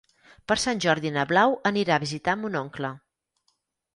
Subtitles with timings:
[0.51, 2.91] Per Sant Jordi na Blau anirà a visitar mon oncle.